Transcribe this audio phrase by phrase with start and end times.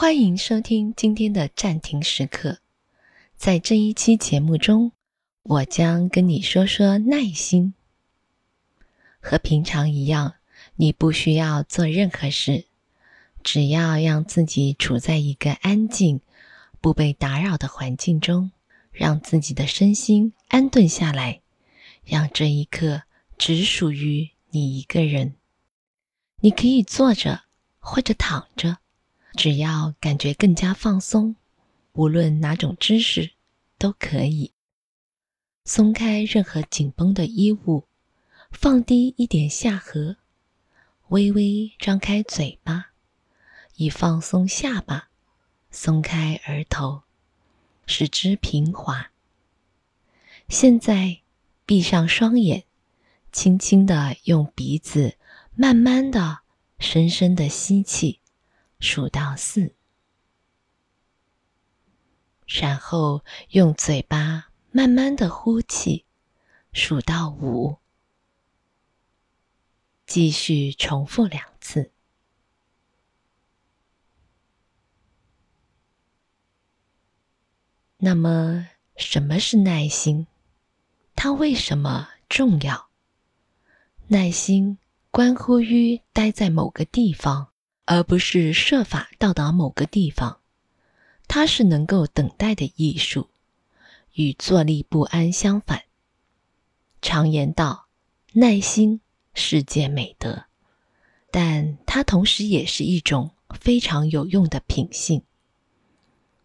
[0.00, 2.60] 欢迎收听今天的暂停时刻。
[3.36, 4.92] 在这一期节目中，
[5.42, 7.74] 我将跟你说说耐心。
[9.20, 10.36] 和平常一样，
[10.76, 12.64] 你不需要做任何事，
[13.42, 16.22] 只要让自己处在一个安静、
[16.80, 18.52] 不被打扰的环境中，
[18.90, 21.42] 让自己的身心安顿下来，
[22.04, 23.02] 让这一刻
[23.36, 25.34] 只属于你一个人。
[26.40, 27.42] 你可以坐着
[27.78, 28.78] 或者躺着。
[29.34, 31.36] 只要感觉更加放松，
[31.92, 33.32] 无论哪种姿势
[33.78, 34.52] 都可以。
[35.64, 37.84] 松开任何紧绷的衣物，
[38.50, 40.16] 放低一点下颌，
[41.08, 42.90] 微微张开嘴巴，
[43.76, 45.08] 以放松下巴，
[45.70, 47.02] 松开额头，
[47.86, 49.10] 使之平滑。
[50.48, 51.20] 现在
[51.64, 52.64] 闭上双眼，
[53.30, 55.16] 轻轻的用鼻子
[55.54, 56.40] 慢慢的、
[56.80, 58.18] 深深的吸气。
[58.80, 59.74] 数到四，
[62.46, 66.06] 然后用嘴巴慢慢的呼气，
[66.72, 67.76] 数到五，
[70.06, 71.92] 继续重复两次。
[77.98, 80.26] 那么，什么是耐心？
[81.14, 82.88] 它为什么重要？
[84.08, 84.78] 耐心
[85.10, 87.49] 关乎于待在某个地方。
[87.92, 90.38] 而不是设法到达某个地方，
[91.26, 93.30] 它是能够等待的艺术，
[94.14, 95.82] 与坐立不安相反。
[97.02, 97.86] 常言道，
[98.34, 99.00] 耐心
[99.34, 100.44] 是件美德，
[101.32, 105.24] 但它同时也是一种非常有用的品性。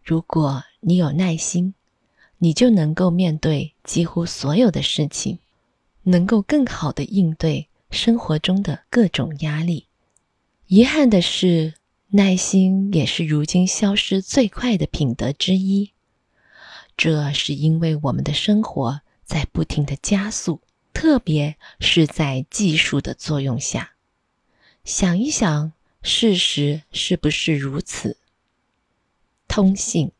[0.00, 1.74] 如果你有耐心，
[2.38, 5.40] 你就能够面对几乎所有的事情，
[6.04, 9.88] 能够更好的应对生活中的各种压力。
[10.74, 11.74] 遗憾的是，
[12.12, 15.92] 耐心也是如今消失最快的品德之一。
[16.96, 20.62] 这是因为我们的生活在不停的加速，
[20.94, 23.92] 特别是在技术的作用下。
[24.82, 28.16] 想一想，事实是不是如此？
[29.46, 30.10] 通信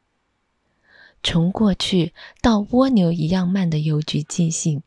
[1.22, 4.82] 从过去到蜗牛一样慢的邮局寄信，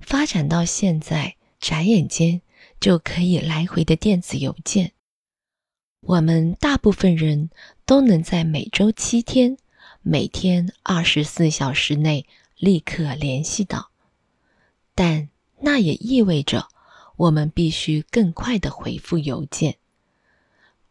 [0.00, 2.40] 发展到现在，眨眼间
[2.80, 4.92] 就可以来回的电子邮件。
[6.06, 7.48] 我们大部分人
[7.86, 9.56] 都能在每周七天、
[10.02, 12.26] 每天二十四小时内
[12.58, 13.88] 立刻联系到，
[14.94, 16.68] 但那也意味着
[17.16, 19.76] 我们必须更快的回复邮件。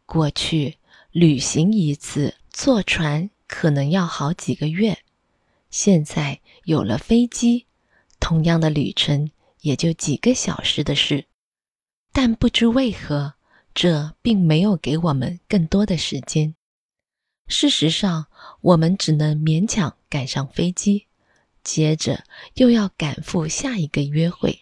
[0.08, 0.78] 过去
[1.12, 4.98] 旅行一次坐船可能要好几个月，
[5.70, 7.68] 现在有了飞机，
[8.20, 9.30] 同样的旅程
[9.62, 11.26] 也就几个小时的事。
[12.12, 13.36] 但不知为何。
[13.74, 16.56] 这并没有给我们更多的时间。
[17.48, 18.28] 事实上，
[18.62, 21.08] 我们只能勉强赶上飞机，
[21.64, 22.24] 接着
[22.56, 24.60] 又要赶赴下一个约会。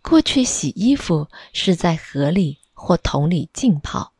[0.00, 4.12] 过去洗衣服是在河里或桶里浸泡，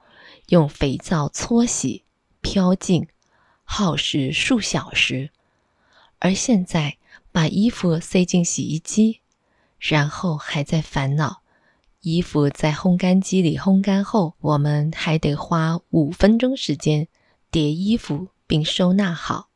[0.48, 2.04] 用肥皂搓洗、
[2.40, 3.08] 漂净，
[3.64, 5.30] 耗时数小时；
[6.18, 6.96] 而现在
[7.30, 9.20] 把衣服塞进洗衣机，
[9.78, 11.41] 然后还在烦恼。
[12.02, 17.06] 衣服在烘干机里烘干后，我们还得花五分钟时间
[17.48, 19.50] 叠衣服并收纳好，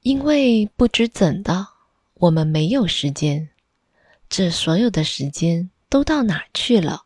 [0.00, 1.68] 因为不知怎的，
[2.14, 3.50] 我们没有时间。
[4.30, 7.02] 这所有的时间都到哪去了？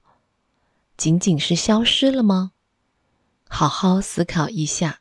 [0.96, 2.52] 仅仅是消失了吗？
[3.48, 5.00] 好好思考一下，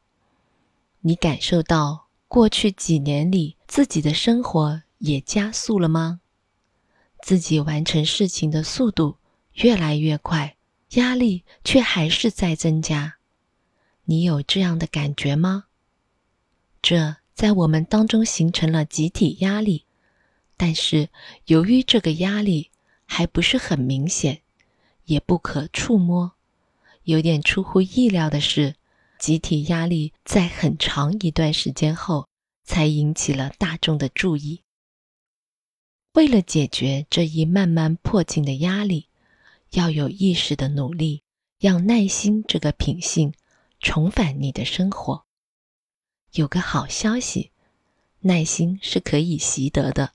[1.01, 6.21] 你感受到过去几年里自己的生活也加速了吗？
[7.21, 9.17] 自己完成事情的速度。
[9.57, 10.56] 越来越快，
[10.91, 13.18] 压力却还是在增加。
[14.06, 15.66] 你有这样的感觉吗？
[16.79, 19.85] 这在我们当中形成了集体压力，
[20.56, 21.09] 但是
[21.45, 22.69] 由于这个压力
[23.06, 24.44] 还不是很明显，
[25.06, 26.33] 也不可触摸，
[27.04, 28.75] 有点出乎意料的是，
[29.18, 32.27] 集体压力在很长一段时间后
[32.63, 34.62] 才引起了大众的注意。
[36.13, 39.06] 为了解决这一慢慢迫近的压力。
[39.72, 41.24] 要有意识的努力，
[41.60, 43.34] 让耐心这个品性
[43.80, 45.25] 重返你的生活。
[46.31, 47.52] 有个好消息，
[48.22, 50.14] 耐心是可以习得的。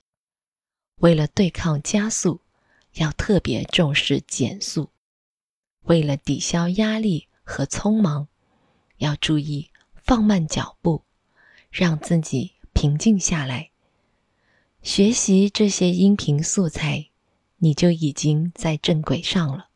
[0.97, 2.41] 为了对抗加速，
[2.93, 4.91] 要特别重视减速；
[5.81, 8.27] 为了抵消压力和匆忙，
[8.97, 11.03] 要注意放慢脚步，
[11.71, 13.71] 让自己平静下来。
[14.81, 17.09] 学习这些音频素材。
[17.63, 19.69] 你就已经在正轨上了。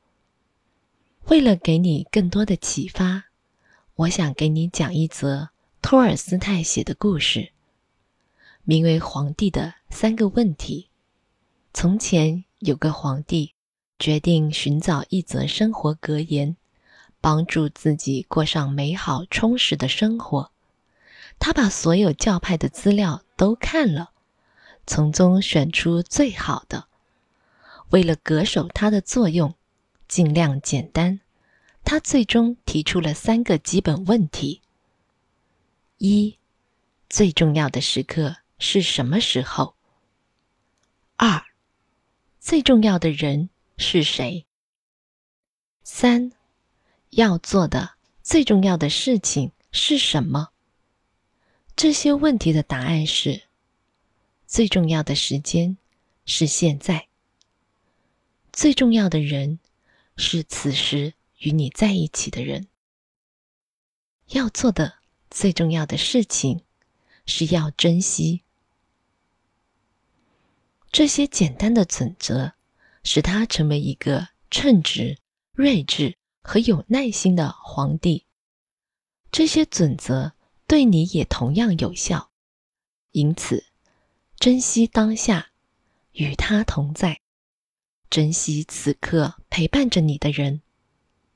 [1.28, 3.28] 为了给你更多的启发，
[3.95, 5.51] 我想给你讲一则
[5.81, 7.54] 托尔斯泰写的故事，
[8.66, 10.89] 名为《皇帝的三个问题》。
[11.74, 13.54] 从前有个皇帝，
[13.98, 16.57] 决定寻找一则生活格言，
[17.22, 20.51] 帮助自己过上美好充实的生活。
[21.40, 24.12] 他把所有教派的资料都看了，
[24.86, 26.88] 从中选出最好的。
[27.89, 29.56] 为了恪守它的作用，
[30.07, 31.19] 尽量简单。
[31.84, 34.62] 他最终提出了三个基本问题：
[36.00, 36.38] 一、
[37.10, 39.75] 最重要的时刻是什么时候？
[41.16, 41.42] 二、
[42.42, 44.45] 最重要的人是谁？
[45.81, 46.33] 三、
[47.12, 47.92] 要做的
[48.22, 50.50] 最重要的事情是什么？
[51.78, 53.44] 这些问题的答案是：
[54.45, 55.78] 最重要的时间
[56.25, 57.06] 是现在，
[58.57, 59.59] 最重要的人
[60.15, 61.13] 是此时。
[61.38, 62.65] 与你在一起的人，
[64.30, 64.95] 要做的
[65.30, 66.63] 最重要的事情
[67.27, 68.42] 是要珍惜
[70.92, 72.54] 这些简单的准则，
[73.04, 75.19] 使他成为一个称职、
[75.54, 78.25] 睿智和有耐心的皇帝。
[79.31, 80.33] 这些准则
[80.65, 82.31] 对你也同样有效，
[83.12, 83.68] 因此，
[84.39, 85.51] 珍惜当下，
[86.13, 87.21] 与他同在，
[88.09, 90.62] 珍惜此刻陪伴着你的人。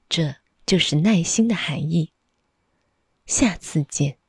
[0.09, 0.35] 这
[0.65, 2.11] 就是耐心的含义。
[3.25, 4.20] 下次见。